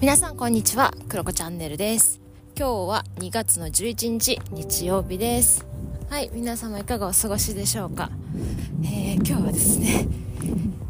[0.00, 0.94] 皆さんこんにちは。
[1.08, 2.20] クロコチャンネルです。
[2.56, 5.66] 今日は2月の11日日曜日です。
[6.08, 8.08] はい皆様いかがお過ごしでしょうか、
[8.84, 10.06] えー、今日はですね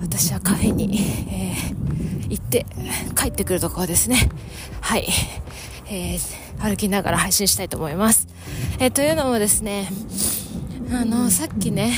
[0.03, 1.00] 私はカフェに、
[1.32, 2.67] えー、行って
[3.17, 4.29] 帰ってくるところですね。
[4.82, 5.09] はい、
[5.86, 6.18] えー、
[6.59, 8.29] 歩きながら配信したいと思います、
[8.79, 9.89] えというのもですね
[10.93, 11.95] あのさっきね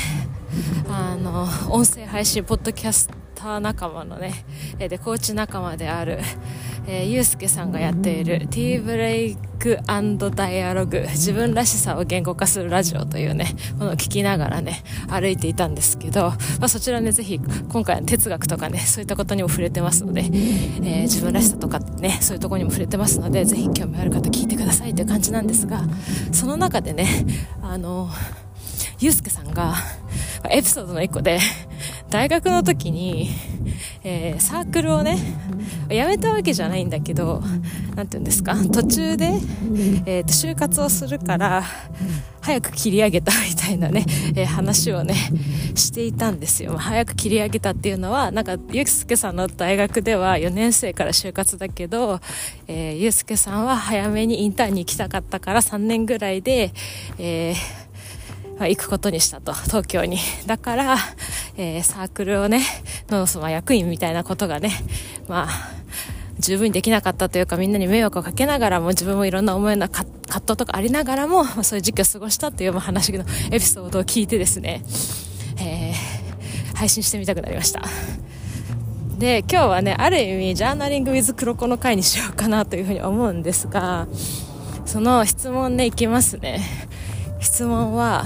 [0.89, 4.45] あの音声配信ポッドキャスター仲間のね、
[4.79, 6.19] えでコーチ仲間である
[6.87, 9.79] えー、ゆうすけさんがやっている T ブレイク
[10.35, 25.83] ダイアログ自分らしさを言語化するラジオというねものを聞きながらね歩いていたんですけど、まあ、そちらねぜひ今回の哲学とかねそういったことにも触れてますので、えー、自分らしさとかねそういうところにも触れてますのでぜひ興味ある方聞いてくださいという感じなんですが
[26.33, 27.07] その中でね
[27.63, 28.09] あの
[28.99, 29.75] ゆうすけさんが
[30.51, 31.39] エピソードの1個で
[32.11, 33.31] 大学の時に、
[34.03, 35.17] えー、サークルをね
[35.89, 37.43] 辞めたわけじゃないんだけど、
[37.95, 39.27] なんて言うんですか、途中で、
[40.07, 41.65] え、ー、と、就活をするから、
[42.41, 45.15] 早く切り上げたみたいなね、えー、話をね、
[45.75, 46.77] していたんですよ。
[46.79, 52.21] 早く切り上げたっていうのは、なんか、ゆうすけさんの大学では4年生から就活だけど、
[52.67, 56.73] えー、ゆうすけさんは早めにインターンに行きたかったから3年ぐらいで、
[57.19, 60.19] えー、行くことにしたと、東京に。
[60.47, 60.97] だから、
[61.63, 62.63] えー、サークルをね、
[63.11, 64.73] のその役員みたいなことがね、
[65.29, 65.49] まあ、
[66.39, 74.83] 十分にできなかったというかみんなに迷惑をかけながらも自分もいろんな思いの葛藤とかありながらも、まあ、そういう時期を過ごしたという話のエピソードを聞いてですね、
[75.61, 77.83] えー、配信してみたくなりました。
[79.19, 84.09] で、今日はね、ある意味、ジャーナリングウィズ黒子の回にしようかなというふうに思うんですが、
[84.87, 86.63] その質問ね、いきますね。
[87.39, 88.25] 質問は、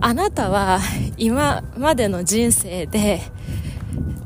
[0.00, 0.80] あなたは
[1.16, 3.20] 今までの人生で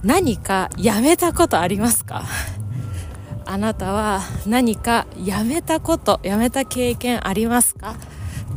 [0.02, 2.24] 何かやめたことありますか？
[3.44, 7.96] あなたは何かやめたこと、やめた経験ありますか？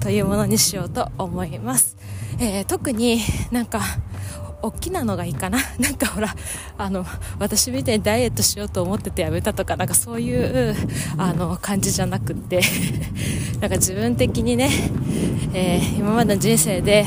[0.02, 1.98] というものにしようと思います。
[2.40, 3.22] えー、特に
[3.52, 3.82] なんか、
[4.62, 5.60] 大きなのがいいかな。
[5.80, 6.36] なんかほら、
[6.78, 7.06] あの、
[7.40, 10.76] 私みたいにダイエットしようと思っててやめたとか、なんかそういう、
[11.18, 12.62] あの、感じじゃなくって、
[13.62, 14.70] なんか自分的にね、
[15.54, 17.06] えー、今までの人生で、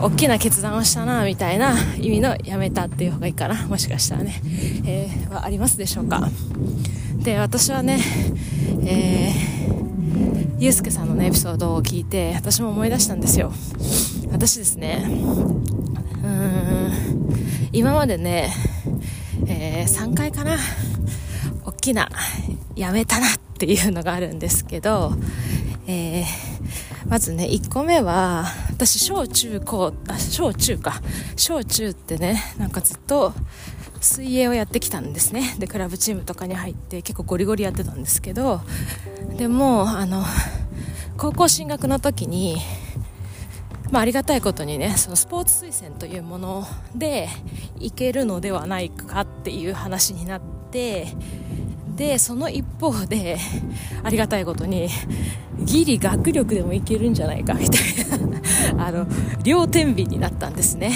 [0.00, 3.66] 大きな決断をしたなみたいな意味のやめたっていう方がいいかな。
[3.68, 4.40] もしかしたらね、
[4.84, 6.28] えー、はありますでしょうか。
[7.22, 8.00] で私はね、
[8.84, 13.52] えー、ゆうすけさんの、ね、エピソードを聞いて私も思い出したんですよ。
[14.32, 15.06] 私ですね
[17.74, 18.52] 今までね、
[19.46, 20.58] えー、3回かな
[21.64, 22.10] 大きな
[22.76, 25.12] やめたなっていうのがあるんですけど、
[25.86, 26.24] えー、
[27.08, 31.00] まずね、1個目は、私、小中高、あ、小中か。
[31.36, 33.32] 小中ってね、なんかずっと
[34.02, 35.56] 水泳をやってきたんですね。
[35.58, 38.60] で、クラブチームとかに入って結構ゴリゴリやってたんですけど、
[39.38, 40.22] でも、あの、
[41.16, 42.58] 高校進学の時に、
[43.92, 47.28] まあ、ありがたいことにね、そのスポーツ推薦というもので
[47.78, 51.08] 行けるのではないかっていう話になって、
[51.94, 53.36] でその一方で
[54.02, 54.88] ありがたいことに
[55.58, 59.06] ギリ学力でもいけるんじゃないかみたいな あの
[59.44, 60.92] 両天秤になったんですね。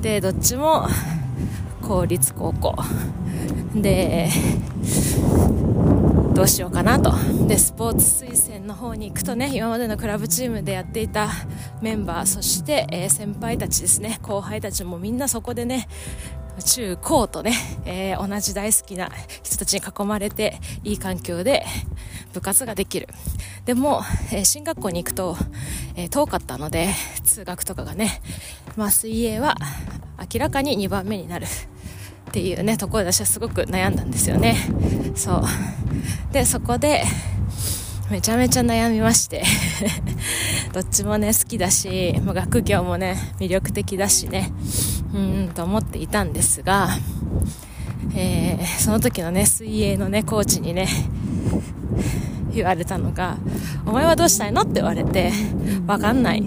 [0.00, 0.88] でどっちも
[1.82, 2.74] 公立高校。
[3.74, 4.30] で
[6.38, 7.12] どうしようかなと
[7.48, 11.30] でスポーツ推薦の方に行くとね今までのクラブチームでやっていた
[11.82, 15.88] メンバーそして、えー、先輩たちですね後輩たちもみんなそこでね
[16.64, 17.54] 中高とね、
[17.86, 19.10] えー、同じ大好きな
[19.42, 21.64] 人たちに囲まれて、いい環境で
[22.32, 23.06] 部活ができる。
[23.64, 25.36] でも、えー、進学校に行くと、
[25.94, 26.88] えー、遠かったので、
[27.22, 28.20] 通学とかがね、
[28.76, 29.54] まあ水泳は
[30.34, 31.46] 明らかに2番目になる。
[32.38, 34.54] っていうね、ところで私はすごく悩んだんですよね。
[35.16, 36.32] そう。
[36.32, 37.02] で、そこで、
[38.12, 39.44] めちゃめちゃ悩みまして
[40.72, 44.50] どっちもね好きだしもう学業もね魅力的だしね
[45.14, 46.88] うんと思っていたんですが、
[48.14, 50.88] えー、その時のね水泳のねコーチにね
[52.54, 53.36] 言われたのが
[53.84, 55.30] 「お前はどうしたいの?」って言われて
[55.86, 56.42] 「わかんない」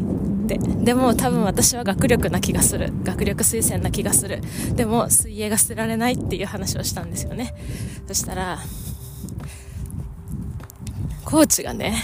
[0.58, 4.42] でも多分私は学力な気がする学力推薦な気がする
[4.76, 7.56] でも水泳が捨てられないっていう話をしたんですよね
[8.08, 8.60] そしたら
[11.32, 11.96] コーチがね、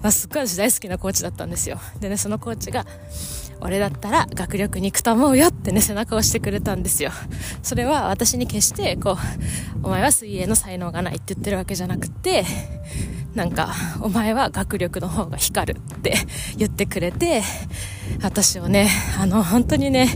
[0.00, 1.80] まあ、すっごい私大好きなコーチだったんですよ。
[1.98, 2.86] でね、そのコーチが、
[3.60, 7.10] 俺だったら学力に行くと思うよってね、背中を押してくれたんですよ。
[7.64, 9.16] それは私に決して、こう、
[9.82, 12.44] お前は水泳の才能がないって言ってるわけじゃなくて、
[13.34, 16.16] なんか、お前は学力の方が光るって
[16.56, 17.42] 言ってくれて、
[18.22, 20.08] 私をね、あの、本当にね、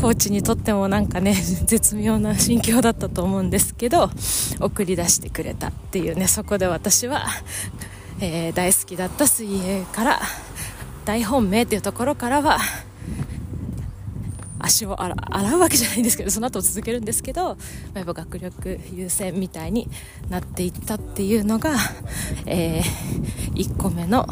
[0.00, 4.10] コーチにとってもなんかね絶妙な心境だったと思うんですけど
[4.58, 7.26] 送り出してくれたっていうねそこで私は、
[8.18, 10.20] えー、大好きだった水泳から
[11.04, 12.58] 大本命っていうところからは
[14.60, 15.14] 足を洗
[15.56, 17.56] うわけじゃないんですけどその後続けるんですけど
[17.94, 19.88] やっぱ学力優先みたいに
[20.28, 21.74] なっていったっていうのが、
[22.46, 24.26] えー、1個目の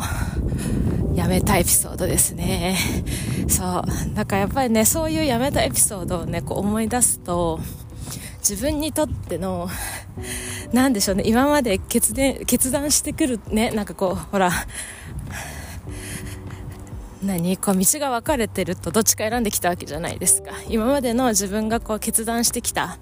[1.15, 2.77] やめたエピソードですね。
[3.49, 7.59] そうだからやっぱりねそういうやめたエピソードをねこう思い出すと
[8.41, 9.69] 自分にとっての
[10.73, 12.15] 何でしょうね今まで決
[12.47, 14.51] 決断してくるねなんかこうほら
[17.23, 17.57] 何？
[17.57, 20.53] こう道が分かれてるとどっちか選んできたわけじゃないですか。
[20.69, 22.99] 今までの自分がこう決断してきた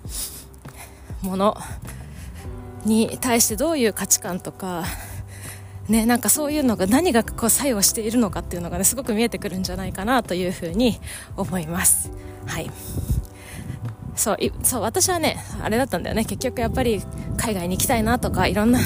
[1.22, 1.56] もの
[2.84, 4.84] に対してどういう価値観とか
[5.88, 10.98] ね、なんかそういうのが何がこう作用しているのかっていうのがねすごく見えてくるんじゃないかなというふうに
[11.36, 12.10] 思います。
[12.46, 12.70] はい。
[14.16, 16.24] そうそう私はねあれだったんだよね。
[16.24, 17.02] 結局やっぱり
[17.36, 18.80] 海外に行きたいなとかいろんな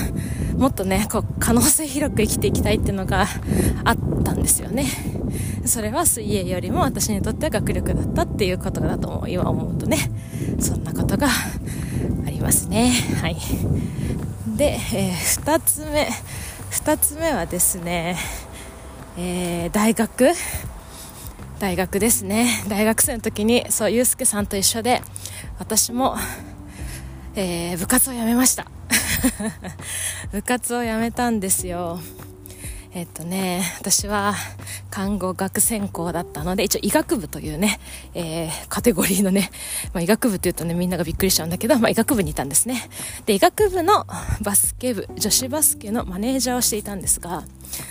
[0.61, 3.27] もっとねこう可能性広く生きていきたいっていうのが
[3.83, 4.85] あったんですよね。
[5.65, 9.97] それは水泳よりも私にとっては学力だったっていうことだと思う今思うとね
[10.59, 12.93] そんなことがありますね。
[13.23, 13.37] はい。
[14.59, 16.11] で、えー、2つ目
[16.73, 18.19] 2つ目はですね、
[19.17, 20.33] えー、大学？
[21.59, 22.49] 大学ですね。
[22.69, 25.01] 大学生の時にそうゆうすけさんと一緒で
[25.59, 26.17] 私も、
[27.35, 28.67] えー、部活を辞めました。
[30.33, 31.99] 部活を辞めたんですよ。
[32.93, 34.35] えっとね、私は
[34.91, 37.79] 看護学専攻だったので、一応医学部というね、
[38.15, 39.53] えー、カテゴリーのね、
[39.95, 42.89] まあ、医学部って言うとね、みんながびっくりしちゃうんだけど、まあ、医学部にいたんですね。
[43.27, 44.07] で、医学部の
[44.43, 47.45] バスケ部、女子バスケのマネージャーをしていたんですが、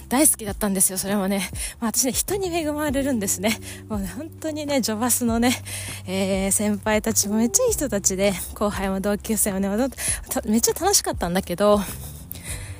[0.09, 1.49] 大好きだったんですよ、それもね。
[1.79, 3.57] まあ、私ね、人に恵まれるんですね。
[3.87, 5.55] もうね、本当にね、女バスのね、
[6.07, 9.69] えー、先輩たちもめっちゃいい人たちで、後輩も同級生もね、
[10.45, 11.79] めっちゃ楽しかったんだけど、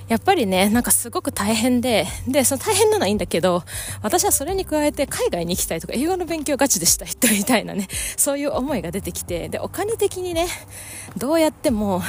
[0.09, 3.63] やっぱりね、なんかすごく大変で、で、その大変なのはいいんだけど、
[4.01, 10.47] 私はそれに加えて海外に行きたいとか、英語の勉強ガチでしたいみたいなね、そういう思いが出てきて、で、お金的にね、
[11.15, 12.01] どうやっても、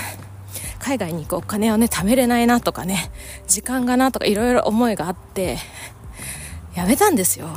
[0.79, 3.11] 海外に行くお金をね、貯めれないなとかね、
[3.47, 5.59] 時間がなとかいろいろ思いがあって、
[6.75, 7.49] やめたんですよ。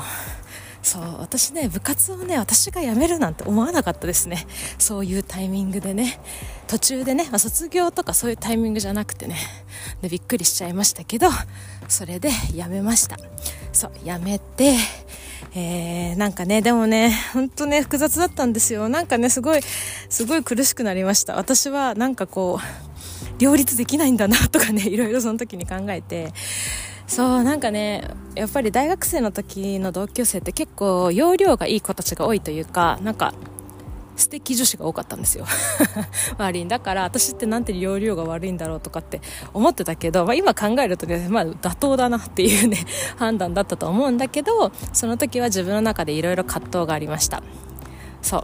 [0.83, 4.45] そう私ね部活をね私が辞めるなんて思わなかったですね。
[4.77, 6.19] そういうタイミングでね。
[6.67, 9.37] 途中でね、まあ、卒業とかそういうタイミングじゃなくてね。
[10.01, 11.27] でびっくりしちゃいましたけど
[11.87, 13.17] それで辞めました。
[13.71, 14.75] そう辞めて
[15.55, 18.89] えー、なんかね、でもね、ほんとね、複雑だったんですよ。
[18.89, 19.61] なんかね、すごい、
[20.09, 21.35] すごい苦しくなりました。
[21.35, 26.33] 私はなんかこう、両立できないんだなとかね、いろいろその時に考えて、
[27.07, 33.33] そうなんかねやっぱり大学生の時の同級生って結構容量がいい子たちが多いというかなんか
[34.15, 35.45] 素敵女子が多かったんですよ。
[36.37, 39.21] 悪いだから私ってなんて容量が悪いんだろうとかって
[39.53, 42.77] 思ってたけど、まあ、今考えるとね、まあ、妥当だなっていうね
[43.17, 47.41] 判断だったと思うんだけどその時は自分の中でいろいろ葛藤がありました。
[48.21, 48.43] そう。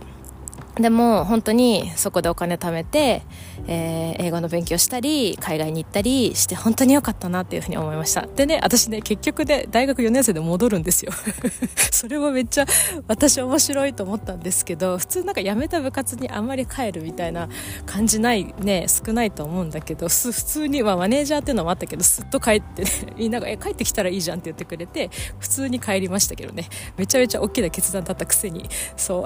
[0.80, 3.22] でも本当にそこでお金貯めて、
[3.68, 8.26] えー、英語の勉強したり海外に行ったりして本当に良かったなっていうふうに思いました。
[8.28, 11.12] でね私ね結局で大学4年生で戻るんですよ。
[11.92, 12.66] それもめっちゃ
[13.08, 17.50] 私面白いと思ったんですけど普通なんか辞めた部活にあんまり帰るみたいな
[17.86, 26.70] 感じないね少ないと思うんだけど普通に、まあ、マネージャーっていうのもあったけどすっと帰ってね みんながえ帰ってきたらいいじゃんって言ってくれて普通に帰りましたけどね。
[26.96, 28.70] めちゃめちゃ大きな決断だったくせに。
[28.96, 29.26] そ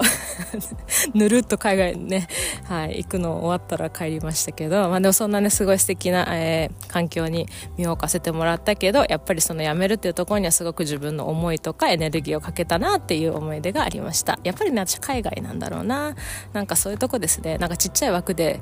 [1.16, 2.28] ぬるっと海外にね、
[2.64, 7.46] はい、行くの終わったら帰りましたけど、まあでもそんなね、すごい素敵な、えー、環境に
[7.76, 14.38] 身を置かせてもらったけど、やっぱりその辞めるっていうところにはすごく自分の思いとかエネルギーをかけたなっていう思い出がありました。
[14.44, 16.14] やっぱりね、私海外なんだろうな。
[16.52, 17.58] なんかそういうとこですね。
[17.58, 18.60] なんかちっちゃい枠で、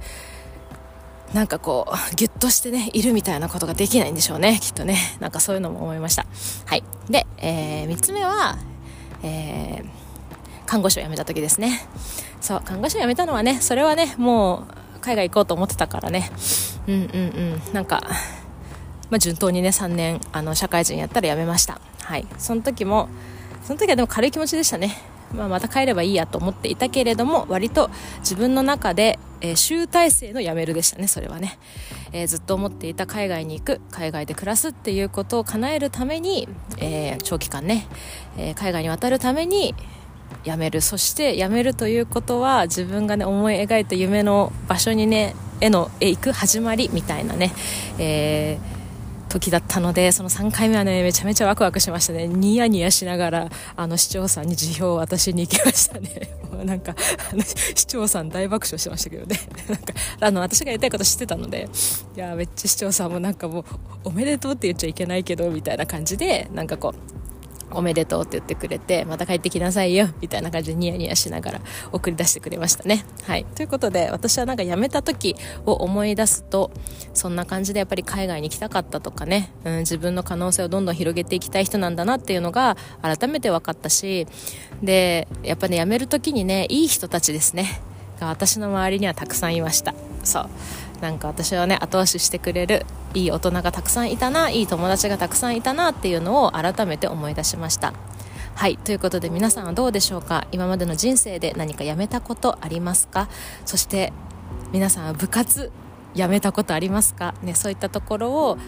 [1.33, 4.99] なんかこう、ぎゅっとしてね、いるみたいなことができないんでしょうね、きっとね。
[5.19, 6.27] なんかそういうのも思いました。
[6.67, 6.85] はい。
[7.09, 8.59] で、えー、3つ目は、
[9.23, 10.01] えー
[10.73, 11.87] 看護師を辞めた時ですね。
[12.41, 14.64] そう、看護師を辞めたのはね、それはね、も
[14.97, 16.31] う海外行こうと思ってたからね。
[16.88, 17.75] うんうんうん。
[17.75, 18.00] なんか、
[19.11, 21.79] まあ、順当にね、3年、あの、社会人やったら辞めました。
[22.05, 22.26] はい。
[22.38, 23.11] その時も、
[23.62, 24.97] その時はでも軽い気持ちでしたね。
[25.35, 31.59] まあ、また帰ればいいやと思っていたけれども、割と自分の中で、えー、集大成の辞めるでしたね、それはね。
[32.12, 36.49] えー、ずっと思っていた海外に行く、海外で暮らすっていうことを叶えるために、
[36.79, 37.87] えー、長期間ね、
[38.38, 39.75] え海外に渡るために、
[40.45, 40.81] 辞める。
[40.81, 47.53] そして辞めるということは自分がね思い描いた夢の場所にねへのへ行く始まりみたいなね、
[47.99, 52.29] えー、時だったのでその3回目はねめちゃめちゃワクワクしましたね。
[52.29, 56.31] ニヤニヤしながらあの市長さんに辞表を渡しに行きましたね。
[56.65, 56.95] なんか
[57.75, 59.39] 市長さん大爆笑してましたけどね。
[59.69, 61.69] なんかあの私がやりたいこと知ってたので
[62.17, 63.65] いやめっちゃ市長さんもなんかもう
[64.05, 67.22] おめでとうって言っちゃいけないけどみたいな感じでなんかこう
[67.75, 71.61] おめでとうって言ってくれて、また帰ってきなさいよ、みたいな感じでニヤニヤしながら
[71.93, 73.05] 送り出してくれましたね。
[73.25, 73.45] はい。
[73.45, 75.37] ということで、私はなんか辞めた時
[75.67, 76.71] を思い出すと、
[77.14, 84.26] そんな感じでやっぱり海外に行きたかったとかね、うん、自分の可能性をどんどん広げていきたい人なんだなっていうのが改めて分かったし、
[84.83, 87.81] で、やっぱね、辞める時にね、いい人たちですね。
[88.23, 89.95] が私の周りにはたくさんいました。
[90.25, 90.49] そう。
[91.02, 97.92] なんか私はね後押ししてくれるいい大人がたくさんいたないい友達がたくさんいたなっていうのを改めて思い出しました。
[98.54, 100.47] はいということで皆さんはどうでしょうか？
[100.52, 103.28] 今までの人生で何かやめたことありますか？
[103.66, 104.12] そして
[104.73, 105.73] 皆さんは部活
[106.14, 108.59] やめたことありますか、ね、そういったところを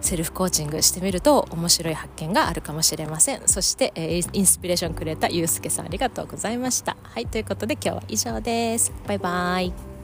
[0.00, 3.42] セルフコーチングしてみると面白い発見があるかもしれません。
[3.46, 6.96] そして、え、インスピレーションくれたゆうすけさんありがとうございました。
[7.02, 8.92] はいということで今日は以上です。
[9.06, 9.95] バイバイ。